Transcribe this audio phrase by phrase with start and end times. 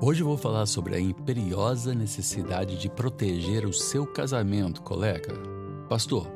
[0.00, 5.32] Hoje vou falar sobre a imperiosa necessidade de proteger o seu casamento, colega.
[5.88, 6.26] Pastor,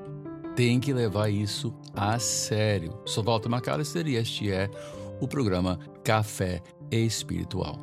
[0.57, 2.99] tem que levar isso a sério.
[3.05, 4.71] Sou Walter McAllister e este é
[5.21, 7.79] o programa Café Espiritual.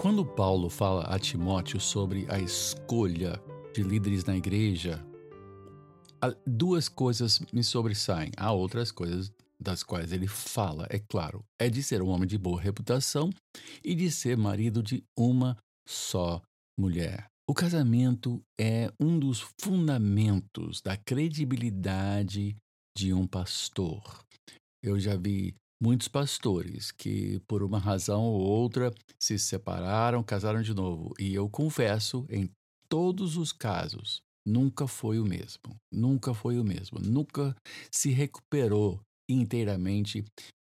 [0.00, 3.40] Quando Paulo fala a Timóteo sobre a escolha
[3.74, 5.04] de líderes na igreja,
[6.46, 8.30] duas coisas me sobressaem.
[8.36, 12.38] Há outras coisas das quais ele fala, é claro, é de ser um homem de
[12.38, 13.30] boa reputação
[13.84, 15.56] e de ser marido de uma
[15.86, 16.40] só
[16.78, 17.26] mulher.
[17.48, 22.56] O casamento é um dos fundamentos da credibilidade
[22.96, 24.24] de um pastor.
[24.82, 30.72] Eu já vi muitos pastores que, por uma razão ou outra, se separaram, casaram de
[30.72, 31.12] novo.
[31.18, 32.48] E eu confesso, em
[32.88, 35.76] todos os casos, nunca foi o mesmo.
[35.92, 36.98] Nunca foi o mesmo.
[37.00, 37.54] Nunca
[37.90, 39.00] se recuperou
[39.32, 40.24] inteiramente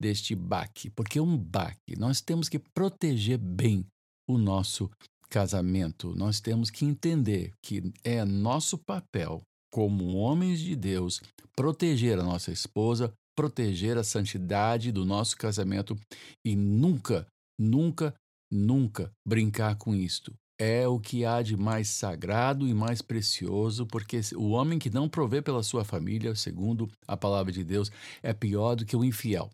[0.01, 1.97] deste baque, porque é um baque.
[1.97, 3.85] Nós temos que proteger bem
[4.29, 4.89] o nosso
[5.29, 6.13] casamento.
[6.15, 11.21] Nós temos que entender que é nosso papel, como homens de Deus,
[11.55, 15.97] proteger a nossa esposa, proteger a santidade do nosso casamento
[16.45, 17.27] e nunca,
[17.59, 18.13] nunca,
[18.51, 24.19] nunca brincar com isto é o que há de mais sagrado e mais precioso, porque
[24.35, 27.91] o homem que não provê pela sua família, segundo a palavra de Deus,
[28.23, 29.49] é pior do que o infiel.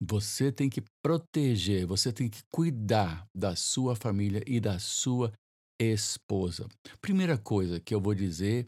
[0.00, 5.32] Você tem que proteger, você tem que cuidar da sua família e da sua
[5.80, 6.68] esposa.
[7.00, 8.66] Primeira coisa que eu vou dizer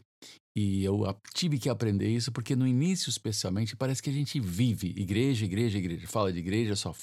[0.55, 4.93] e eu tive que aprender isso porque no início, especialmente, parece que a gente vive
[4.95, 6.07] igreja, igreja, igreja.
[6.07, 6.93] Fala de igreja, só,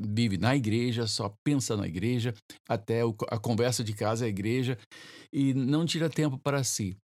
[0.00, 2.34] vive na igreja, só pensa na igreja,
[2.68, 4.76] até a conversa de casa é igreja
[5.32, 6.96] e não tira tempo para si.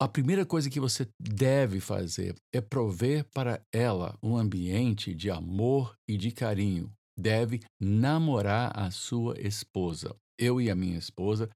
[0.00, 5.96] A primeira coisa que você deve fazer é prover para ela um ambiente de amor
[6.08, 6.92] e de carinho.
[7.18, 10.14] Deve namorar a sua esposa.
[10.38, 11.48] Eu e a minha esposa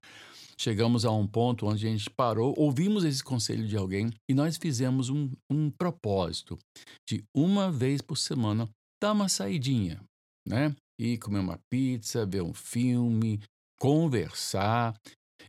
[0.59, 4.57] chegamos a um ponto onde a gente parou, ouvimos esse conselho de alguém e nós
[4.57, 6.59] fizemos um, um propósito
[7.07, 8.69] de uma vez por semana
[9.01, 10.01] dar uma saidinha,
[10.45, 10.75] né?
[10.99, 13.39] Ir comer uma pizza, ver um filme,
[13.79, 14.93] conversar.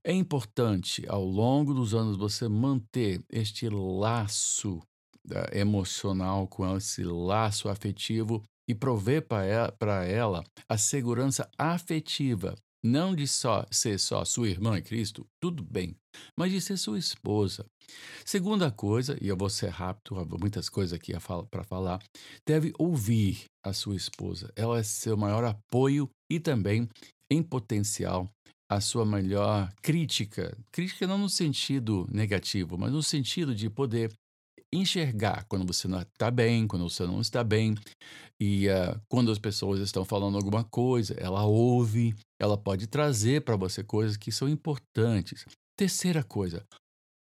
[0.05, 7.03] É importante ao longo dos anos você manter este laço uh, emocional com ela, esse
[7.03, 14.49] laço afetivo e prover para ela a segurança afetiva não de só ser só sua
[14.49, 15.95] irmã em Cristo, tudo bem,
[16.37, 17.67] mas de ser sua esposa.
[18.25, 21.13] Segunda coisa, e eu vou ser rápido, há muitas coisas aqui
[21.51, 22.03] para falar,
[22.47, 24.53] deve ouvir a sua esposa.
[24.57, 26.89] Ela é seu maior apoio e também,
[27.31, 28.31] em potencial,
[28.71, 30.57] a sua melhor crítica.
[30.71, 34.13] Crítica não no sentido negativo, mas no sentido de poder
[34.73, 37.75] enxergar quando você não está bem, quando você não está bem,
[38.41, 43.57] e uh, quando as pessoas estão falando alguma coisa, ela ouve, ela pode trazer para
[43.57, 45.45] você coisas que são importantes.
[45.77, 46.65] Terceira coisa,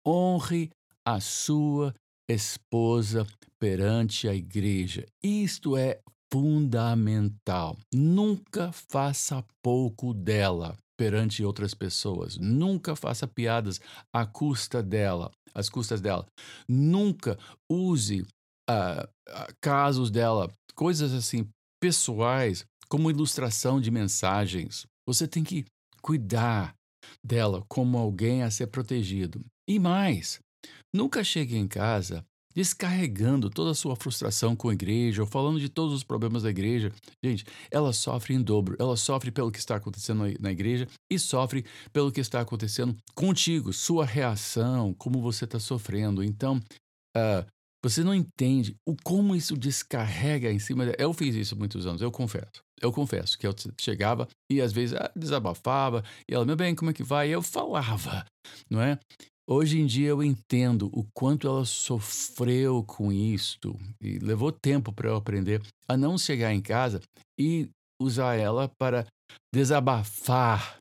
[0.07, 0.71] honre
[1.07, 1.95] a sua
[2.29, 3.27] esposa
[3.59, 5.07] perante a igreja.
[5.23, 6.01] Isto é
[6.33, 7.77] fundamental.
[7.93, 12.37] Nunca faça pouco dela perante outras pessoas.
[12.37, 13.81] Nunca faça piadas
[14.13, 16.27] à custa dela, às custas dela.
[16.69, 17.39] Nunca
[17.71, 18.23] use
[18.69, 19.09] uh,
[19.63, 21.49] casos dela, coisas assim
[21.81, 24.87] pessoais, como ilustração de mensagens.
[25.07, 25.65] Você tem que
[26.03, 26.75] cuidar
[27.25, 29.41] dela como alguém a ser protegido.
[29.69, 30.41] E mais,
[30.93, 35.69] nunca chegue em casa descarregando toda a sua frustração com a igreja, ou falando de
[35.69, 36.93] todos os problemas da igreja.
[37.25, 38.77] Gente, ela sofre em dobro.
[38.79, 43.73] Ela sofre pelo que está acontecendo na igreja e sofre pelo que está acontecendo contigo,
[43.73, 46.23] sua reação, como você está sofrendo.
[46.23, 46.61] Então,
[47.17, 47.47] uh,
[47.85, 50.87] você não entende o como isso descarrega em cima.
[50.87, 50.97] De...
[50.99, 52.63] Eu fiz isso muitos anos, eu confesso.
[52.81, 56.91] Eu confesso que eu chegava e às vezes ah, desabafava, e ela, meu bem, como
[56.91, 57.29] é que vai?
[57.29, 58.25] E eu falava,
[58.71, 58.99] não é?
[59.51, 65.09] Hoje em dia eu entendo o quanto ela sofreu com isto e levou tempo para
[65.09, 67.01] eu aprender a não chegar em casa
[67.41, 69.07] e usar ela para
[69.55, 70.77] desabafar,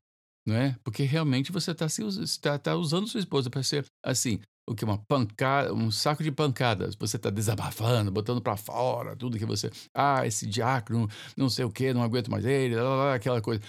[0.46, 0.76] não é?
[0.84, 1.88] Porque realmente você está
[2.42, 6.30] tá, tá usando sua esposa para ser assim, o que uma pancada, um saco de
[6.30, 6.94] pancadas.
[6.96, 11.72] Você está desabafando, botando para fora tudo que você, ah, esse diácono, não sei o
[11.72, 13.62] que, não aguento mais ele, lá, lá, aquela coisa.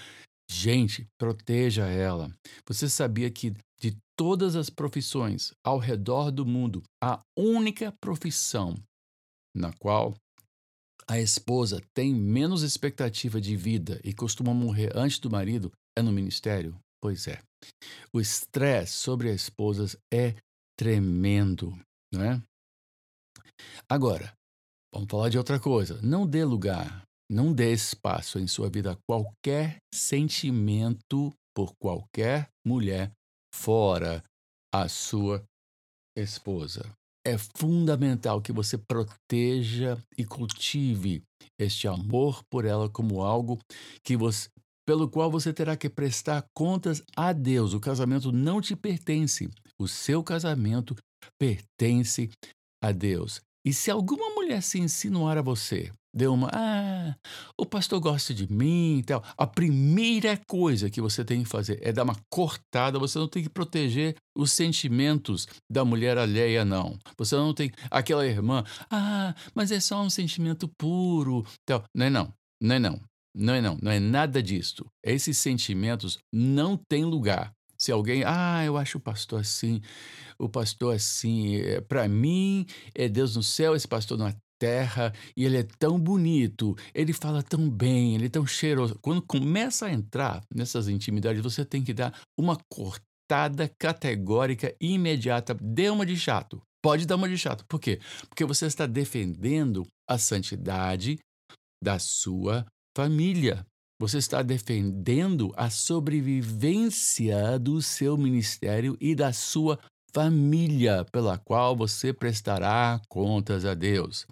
[0.49, 2.33] Gente, proteja ela.
[2.67, 8.75] Você sabia que de todas as profissões ao redor do mundo, a única profissão
[9.55, 10.15] na qual
[11.07, 16.11] a esposa tem menos expectativa de vida e costuma morrer antes do marido é no
[16.11, 16.77] ministério?
[17.01, 17.41] Pois é.
[18.13, 20.35] O estresse sobre as esposas é
[20.77, 21.71] tremendo,
[22.11, 22.41] não é?
[23.87, 24.33] Agora,
[24.93, 26.01] vamos falar de outra coisa.
[26.01, 33.11] Não dê lugar não dê espaço em sua vida a qualquer sentimento por qualquer mulher
[33.53, 34.23] fora
[34.73, 35.43] a sua
[36.17, 36.89] esposa.
[37.25, 41.21] É fundamental que você proteja e cultive
[41.59, 43.59] este amor por ela como algo
[44.03, 44.49] que você,
[44.87, 47.73] pelo qual você terá que prestar contas a Deus.
[47.73, 49.49] O casamento não te pertence.
[49.79, 50.95] O seu casamento
[51.37, 52.29] pertence
[52.81, 53.41] a Deus.
[53.65, 57.15] E se alguma mulher se insinuar a você, deu uma, ah,
[57.57, 61.79] o pastor gosta de mim e tal, a primeira coisa que você tem que fazer
[61.81, 62.99] é dar uma cortada.
[62.99, 66.97] Você não tem que proteger os sentimentos da mulher alheia, não.
[67.17, 71.45] Você não tem aquela irmã, ah, mas é só um sentimento puro.
[71.65, 71.83] Tal.
[71.95, 73.01] Não é não, não é não.
[73.35, 74.85] Não é não, não é nada disto.
[75.03, 77.53] Esses sentimentos não têm lugar.
[77.77, 79.81] Se alguém, ah, eu acho o pastor assim,
[80.37, 85.45] o pastor assim, é, para mim é Deus no céu, esse pastor na terra, e
[85.45, 88.99] ele é tão bonito, ele fala tão bem, ele é tão cheiroso.
[89.01, 95.89] Quando começa a entrar nessas intimidades, você tem que dar uma cortada categórica imediata, dê
[95.89, 96.61] uma de chato.
[96.81, 97.65] Pode dar uma de chato.
[97.67, 97.99] Por quê?
[98.29, 101.17] Porque você está defendendo a santidade
[101.83, 102.65] da sua
[102.95, 103.65] família.
[104.01, 109.77] Você está defendendo a sobrevivência do seu ministério e da sua
[110.13, 114.27] família, pela qual você prestará contas a Deus.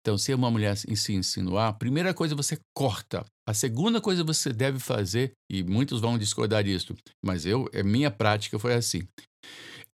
[0.00, 3.24] Então, se uma mulher se insinuar, a primeira coisa você corta.
[3.46, 6.94] A segunda coisa você deve fazer, e muitos vão discordar disso,
[7.24, 9.06] mas eu, a minha prática foi assim,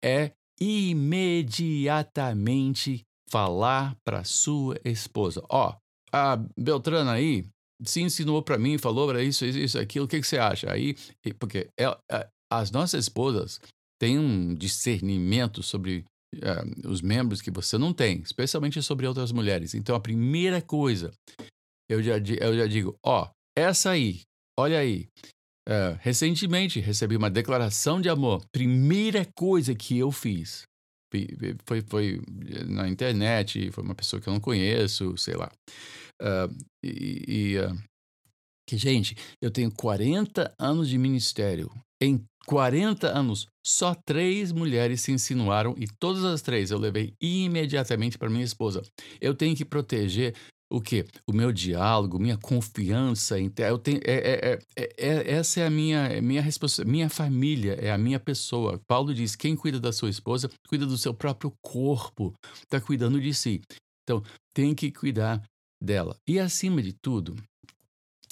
[0.04, 5.76] é imediatamente falar para sua esposa: Ó, oh,
[6.12, 7.46] a Beltrana aí
[7.84, 10.72] se insinuou para mim, falou para isso, isso, aquilo, o que, que você acha?
[10.72, 10.96] Aí,
[11.40, 12.00] porque ela,
[12.52, 13.60] as nossas esposas
[14.04, 16.04] têm um discernimento sobre
[16.36, 19.74] uh, os membros que você não tem, especialmente sobre outras mulheres.
[19.74, 21.14] Então, a primeira coisa,
[21.90, 24.24] eu já, eu já digo, ó, essa aí,
[24.60, 25.08] olha aí,
[25.70, 28.46] uh, recentemente recebi uma declaração de amor.
[28.52, 30.64] Primeira coisa que eu fiz
[31.66, 32.22] foi, foi
[32.68, 35.50] na internet, foi uma pessoa que eu não conheço, sei lá.
[36.22, 36.54] Uh,
[36.84, 37.74] e, e uh,
[38.68, 41.72] que, gente, eu tenho 40 anos de ministério.
[42.04, 48.18] Em 40 anos, só três mulheres se insinuaram e todas as três eu levei imediatamente
[48.18, 48.82] para minha esposa.
[49.22, 50.36] Eu tenho que proteger
[50.70, 51.06] o quê?
[51.26, 53.38] O meu diálogo, minha confiança.
[53.40, 56.92] Eu tenho, é, é, é, é essa é a minha, minha responsabilidade.
[56.92, 58.82] Minha família é a minha pessoa.
[58.86, 63.34] Paulo diz: quem cuida da sua esposa, cuida do seu próprio corpo, está cuidando de
[63.34, 63.62] si.
[64.04, 64.22] Então,
[64.54, 65.42] tem que cuidar
[65.82, 66.18] dela.
[66.28, 67.34] E acima de tudo,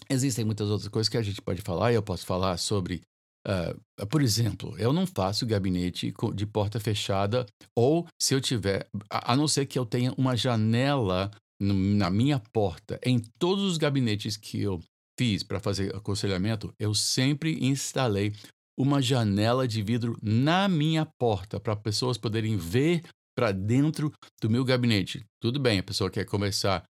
[0.10, 3.02] existem muitas outras coisas que a gente pode falar, eu posso falar sobre.
[3.48, 7.46] Uh, por exemplo, eu não faço gabinete de porta fechada,
[7.76, 13.00] ou se eu tiver, a, não ser que eu tenha uma janela na minha porta.
[13.04, 14.80] Em todos os gabinetes que eu
[15.18, 18.34] fiz para fazer aconselhamento, eu sempre instalei
[18.78, 23.04] uma janela de vidro na minha porta para pessoas poderem ver
[23.36, 25.24] para dentro do meu gabinete.
[25.40, 26.84] Tudo bem, a pessoa quer conversar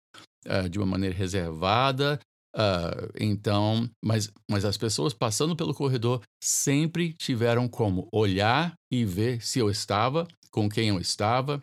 [0.47, 2.19] uh, de uma maneira reservada.
[2.54, 9.40] Uh, então, mas, mas as pessoas passando pelo corredor sempre tiveram como olhar e ver
[9.40, 11.62] se eu estava, com quem eu estava,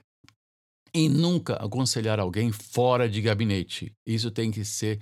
[0.96, 3.92] e nunca aconselhar alguém fora de gabinete.
[4.06, 5.02] Isso tem que ser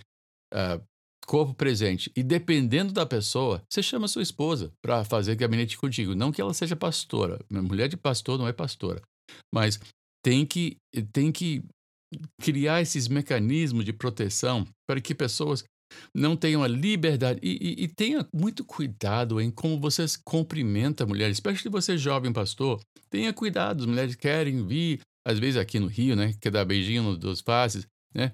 [0.53, 0.83] uh,
[1.25, 2.11] corpo presente.
[2.15, 6.15] E dependendo da pessoa, você chama sua esposa para fazer gabinete contigo.
[6.15, 7.39] Não que ela seja pastora.
[7.49, 9.01] Mulher de pastor não é pastora.
[9.53, 9.79] Mas
[10.23, 10.77] tem que,
[11.11, 11.63] tem que
[12.41, 15.63] criar esses mecanismos de proteção para que pessoas
[16.13, 21.07] não tenham a liberdade e, e, e, tenha muito cuidado em como você cumprimenta a
[21.07, 25.87] mulher, especialmente você jovem pastor, tenha cuidado, as mulheres querem vir, às vezes aqui no
[25.87, 28.31] Rio, né, quer dar beijinho nos dois faces, né,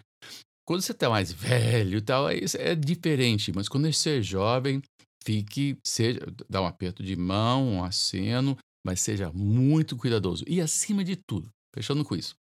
[0.65, 4.81] quando você está mais velho e tal, é, é diferente, mas quando você é jovem,
[5.23, 10.43] fique, seja, dá um aperto de mão, um aceno, mas seja muito cuidadoso.
[10.47, 12.35] E acima de tudo, fechando com isso,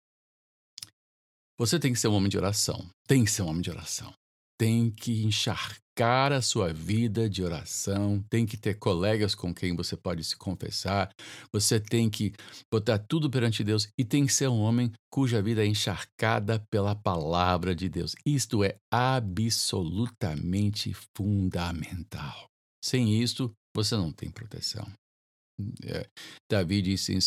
[1.59, 2.87] você tem que ser um homem de oração.
[3.07, 4.13] Tem que ser um homem de oração.
[4.59, 8.23] Tem que encharcar a sua vida de oração.
[8.31, 11.11] Tem que ter colegas com quem você pode se confessar.
[11.53, 12.33] Você tem que
[12.73, 16.95] botar tudo perante Deus e tem que ser um homem cuja vida é encharcada pela
[16.95, 18.15] palavra de Deus.
[18.27, 22.47] Isto é absolutamente fundamental.
[22.85, 24.87] Sem isto, você não tem proteção.
[25.85, 26.07] É,
[26.51, 27.21] Davi disse em,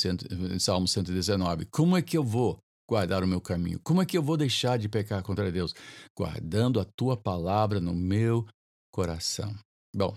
[0.59, 2.59] Salmo 119: Como é que eu vou
[2.89, 3.79] guardar o meu caminho?
[3.84, 5.74] Como é que eu vou deixar de pecar contra Deus?
[6.17, 8.48] Guardando a tua palavra no meu
[8.91, 9.55] coração.
[9.96, 10.15] Bom,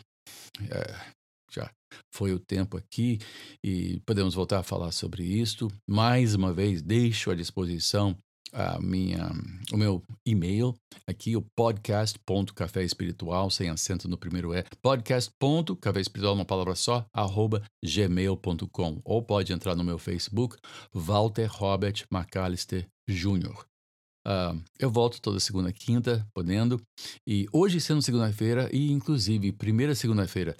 [0.71, 1.12] é,
[1.50, 1.71] já
[2.11, 3.19] foi o tempo aqui
[3.62, 5.69] e podemos voltar a falar sobre isto.
[5.87, 8.17] Mais uma vez, deixo à disposição
[8.52, 9.30] a minha,
[9.73, 10.75] o meu e-mail
[11.06, 17.62] aqui, o podcast.café espiritual, sem acento no primeiro é, podcast.café espiritual, uma palavra só, arroba
[17.82, 19.00] gmail.com.
[19.04, 20.56] Ou pode entrar no meu Facebook,
[20.92, 23.72] Walter Robert McAllister Jr.
[24.26, 26.81] Uh, eu volto toda segunda e quinta, podendo.
[27.26, 30.57] E hoje, sendo segunda-feira, e inclusive primeira segunda-feira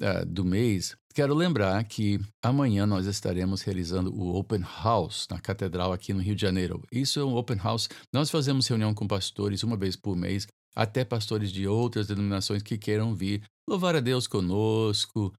[0.00, 5.92] uh, do mês, quero lembrar que amanhã nós estaremos realizando o Open House na Catedral
[5.92, 6.82] aqui no Rio de Janeiro.
[6.92, 7.88] Isso é um Open House.
[8.12, 12.76] Nós fazemos reunião com pastores uma vez por mês, até pastores de outras denominações que
[12.76, 15.32] queiram vir louvar a Deus conosco.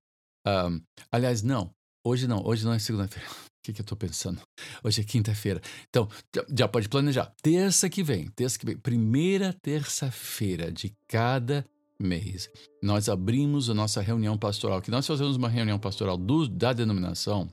[0.48, 0.82] Uh,
[1.12, 1.72] aliás, não,
[2.04, 3.28] hoje não, hoje não é segunda-feira
[3.68, 4.40] que, que eu estou pensando?
[4.84, 5.62] Hoje é quinta-feira.
[5.90, 6.08] Então,
[6.56, 7.34] já pode planejar.
[7.42, 11.66] Terça que vem, terça que vem, primeira terça-feira de cada
[12.00, 12.50] mês,
[12.82, 17.50] nós abrimos a nossa reunião pastoral, que nós fazemos uma reunião pastoral do, da denominação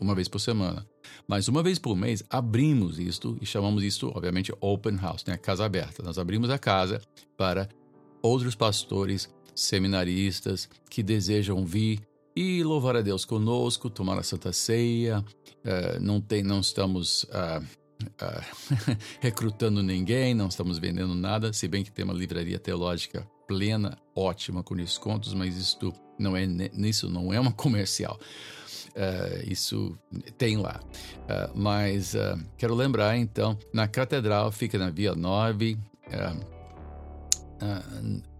[0.00, 0.86] uma vez por semana.
[1.26, 5.36] Mas uma vez por mês abrimos isto e chamamos isto, obviamente, open house, né?
[5.36, 6.02] casa aberta.
[6.04, 7.00] Nós abrimos a casa
[7.36, 7.68] para
[8.22, 12.00] outros pastores, seminaristas que desejam vir
[12.38, 15.24] e louvar a Deus conosco, tomar a Santa Ceia.
[15.64, 21.82] Uh, não, tem, não estamos uh, uh, recrutando ninguém, não estamos vendendo nada, se bem
[21.82, 27.32] que tem uma livraria teológica plena, ótima, com descontos, mas isto não é, nisso não
[27.32, 28.20] é uma comercial.
[29.48, 29.98] isso
[30.36, 30.80] tem lá.
[31.54, 32.14] mas
[32.56, 35.76] quero lembrar, então, na Catedral, fica na Via 9,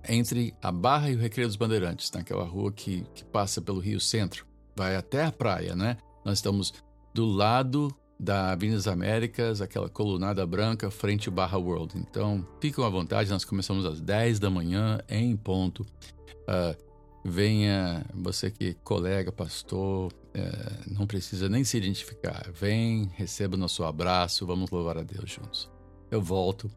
[0.08, 4.00] entre a Barra e o Recreio dos Bandeirantes, naquela rua que, que passa pelo Rio
[4.00, 5.96] Centro, vai até a praia, né?
[6.24, 6.72] Nós estamos
[7.14, 11.96] do lado da Avenida das Américas, aquela colunada branca, frente Barra World.
[11.96, 15.82] Então, fiquem à vontade, nós começamos às 10 da manhã, em ponto.
[15.82, 16.76] Uh,
[17.24, 22.50] venha, você que é colega, pastor, uh, não precisa nem se identificar.
[22.52, 25.70] Vem, receba nosso abraço, vamos louvar a Deus juntos.
[26.10, 26.70] Eu volto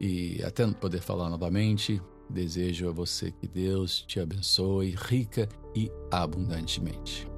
[0.00, 7.28] e até poder falar novamente, Desejo a você que Deus te abençoe rica e abundantemente.